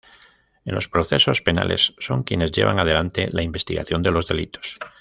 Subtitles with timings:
[0.65, 4.79] En los procesos penales, son quienes llevan adelante la investigación de los delitos.